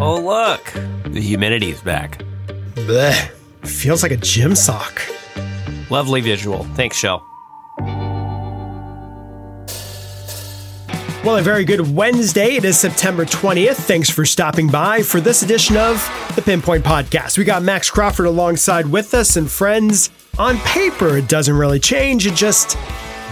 [0.00, 0.64] Oh, look,
[1.12, 2.22] the humidity's back.
[2.74, 3.14] Bleh.
[3.66, 5.02] Feels like a gym sock.
[5.90, 6.62] Lovely visual.
[6.74, 7.24] Thanks, Shel.
[11.24, 12.54] Well, a very good Wednesday.
[12.54, 13.74] It is September 20th.
[13.74, 15.96] Thanks for stopping by for this edition of
[16.36, 17.36] the Pinpoint Podcast.
[17.36, 20.10] We got Max Crawford alongside with us and friends.
[20.38, 22.24] On paper, it doesn't really change.
[22.24, 22.78] It just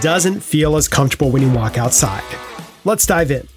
[0.01, 2.23] doesn't feel as comfortable when you walk outside.
[2.83, 3.47] Let's dive in.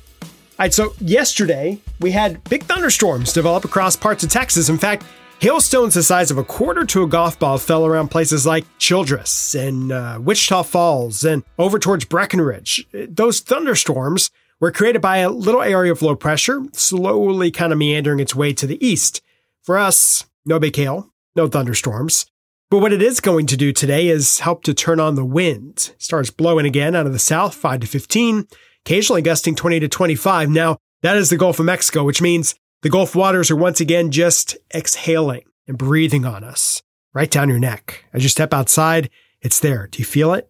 [0.60, 4.68] All right, so yesterday we had big thunderstorms develop across parts of Texas.
[4.68, 5.06] In fact,
[5.38, 9.54] hailstones the size of a quarter to a golf ball fell around places like Childress
[9.54, 12.86] and uh, Wichita Falls and over towards Breckenridge.
[12.92, 18.20] Those thunderstorms were created by a little area of low pressure, slowly kind of meandering
[18.20, 19.22] its way to the east.
[19.62, 22.26] For us, no big hail, no thunderstorms.
[22.70, 25.92] But what it is going to do today is help to turn on the wind.
[25.94, 28.46] It starts blowing again out of the south, 5 to 15,
[28.84, 30.50] occasionally gusting 20 to 25.
[30.50, 34.10] Now, that is the Gulf of Mexico, which means the Gulf waters are once again
[34.10, 36.82] just exhaling and breathing on us
[37.14, 38.04] right down your neck.
[38.12, 39.86] As you step outside, it's there.
[39.86, 40.48] Do you feel it?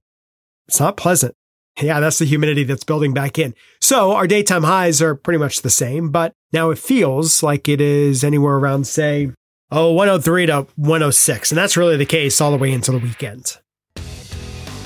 [0.68, 1.34] It's not pleasant.
[1.80, 3.54] Yeah, that's the humidity that's building back in.
[3.80, 7.80] So our daytime highs are pretty much the same, but now it feels like it
[7.80, 9.30] is anywhere around, say,
[9.72, 11.52] Oh, 103 to 106.
[11.52, 13.58] And that's really the case all the way into the weekend.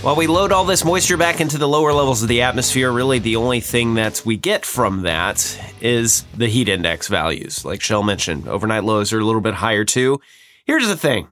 [0.04, 3.20] While we load all this moisture back into the lower levels of the atmosphere, really
[3.20, 7.64] the only thing that we get from that is the heat index values.
[7.64, 10.20] Like Shel mentioned, overnight lows are a little bit higher too.
[10.66, 11.28] Here's the thing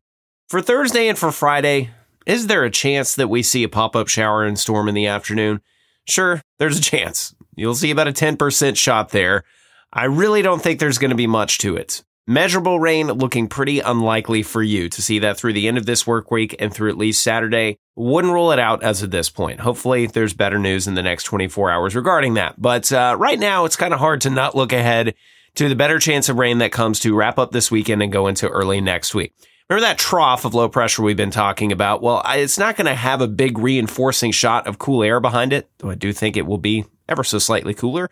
[0.48, 1.91] for Thursday and for Friday,
[2.25, 5.06] is there a chance that we see a pop up shower and storm in the
[5.06, 5.61] afternoon?
[6.06, 7.34] Sure, there's a chance.
[7.55, 9.45] You'll see about a 10% shot there.
[9.93, 12.03] I really don't think there's going to be much to it.
[12.28, 16.06] Measurable rain looking pretty unlikely for you to see that through the end of this
[16.06, 17.78] work week and through at least Saturday.
[17.97, 19.59] Wouldn't rule it out as of this point.
[19.59, 22.62] Hopefully, there's better news in the next 24 hours regarding that.
[22.62, 25.17] But uh, right now, it's kind of hard to not look ahead
[25.56, 28.28] to the better chance of rain that comes to wrap up this weekend and go
[28.28, 29.34] into early next week.
[29.69, 32.03] Remember that trough of low pressure we've been talking about?
[32.03, 35.69] Well, it's not going to have a big reinforcing shot of cool air behind it,
[35.78, 38.09] though I do think it will be ever so slightly cooler.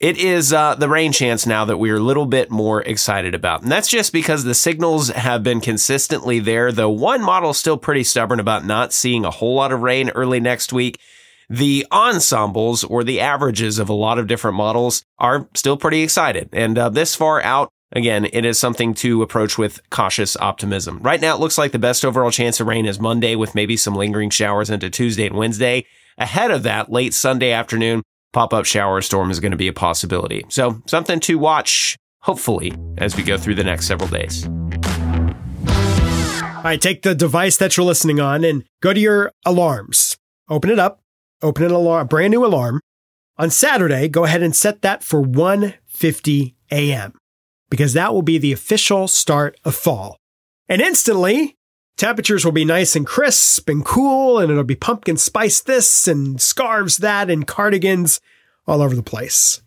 [0.00, 3.62] It is uh, the rain chance now that we're a little bit more excited about.
[3.62, 7.76] And that's just because the signals have been consistently there, though one model is still
[7.76, 11.00] pretty stubborn about not seeing a whole lot of rain early next week.
[11.50, 16.48] The ensembles or the averages of a lot of different models are still pretty excited.
[16.52, 20.98] And uh, this far out, Again, it is something to approach with cautious optimism.
[21.00, 23.78] Right now, it looks like the best overall chance of rain is Monday with maybe
[23.78, 25.86] some lingering showers into Tuesday and Wednesday.
[26.18, 29.72] Ahead of that, late Sunday afternoon, pop up shower storm is going to be a
[29.72, 30.44] possibility.
[30.48, 34.46] So, something to watch, hopefully, as we go through the next several days.
[36.58, 40.16] All right, take the device that you're listening on and go to your alarms.
[40.48, 41.00] Open it up,
[41.40, 42.80] open an alarm, a brand new alarm.
[43.36, 47.12] On Saturday, go ahead and set that for 1:50 a.m.
[47.70, 50.16] because that will be the official start of fall.
[50.68, 51.54] And instantly,
[51.98, 56.40] temperatures will be nice and crisp and cool, and it'll be pumpkin spice this and
[56.40, 58.20] scarves that and cardigans
[58.66, 59.62] all over the place.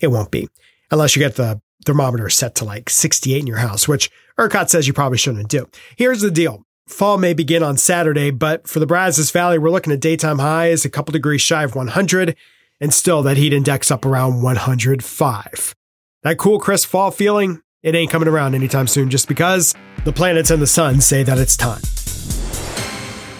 [0.00, 0.48] It won't be
[0.90, 4.86] unless you get the thermometer set to like 68 in your house, which ERCOT says
[4.86, 5.68] you probably shouldn't do.
[5.96, 6.64] Here's the deal.
[6.88, 10.84] Fall may begin on Saturday, but for the Brazos Valley, we're looking at daytime highs
[10.84, 12.34] a couple degrees shy of 100
[12.80, 15.74] and still that heat index up around 105.
[16.22, 20.50] That cool, crisp fall feeling, it ain't coming around anytime soon just because the planets
[20.50, 21.82] and the sun say that it's time.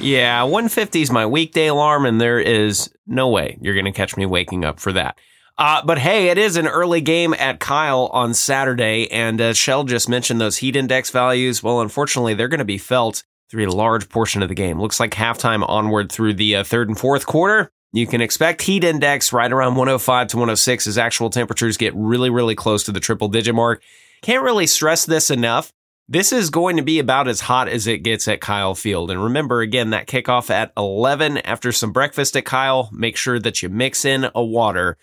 [0.00, 4.16] Yeah, 150 is my weekday alarm, and there is no way you're going to catch
[4.16, 5.18] me waking up for that.
[5.58, 10.08] Uh, but hey, it is an early game at Kyle on Saturday, and Shel just
[10.08, 11.62] mentioned those heat index values.
[11.62, 14.80] Well, unfortunately, they're going to be felt through a large portion of the game.
[14.80, 17.72] Looks like halftime onward through the uh, third and fourth quarter.
[17.92, 22.28] You can expect heat index right around 105 to 106 as actual temperatures get really,
[22.30, 23.82] really close to the triple digit mark.
[24.22, 25.72] Can't really stress this enough.
[26.08, 29.10] This is going to be about as hot as it gets at Kyle Field.
[29.10, 32.88] And remember, again, that kickoff at 11 after some breakfast at Kyle.
[32.92, 34.96] Make sure that you mix in a water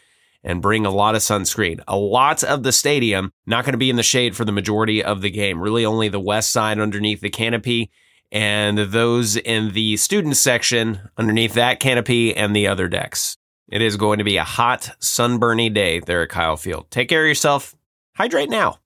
[0.43, 1.81] and bring a lot of sunscreen.
[1.87, 5.03] A lot of the stadium not going to be in the shade for the majority
[5.03, 5.61] of the game.
[5.61, 7.91] Really only the west side underneath the canopy
[8.31, 13.37] and those in the student section underneath that canopy and the other decks.
[13.67, 16.89] It is going to be a hot, sunburny day there at Kyle Field.
[16.91, 17.74] Take care of yourself.
[18.15, 18.79] Hydrate now.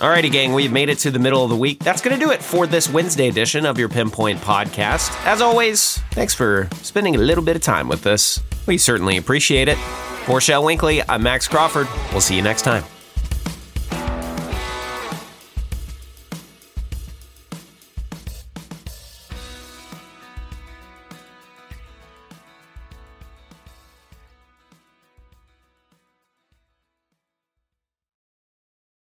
[0.00, 1.78] Alrighty, gang, we've made it to the middle of the week.
[1.80, 5.10] That's going to do it for this Wednesday edition of your Pinpoint Podcast.
[5.26, 8.40] As always, thanks for spending a little bit of time with us.
[8.66, 9.76] We certainly appreciate it.
[10.24, 11.86] For Shel Winkley, I'm Max Crawford.
[12.12, 12.84] We'll see you next time.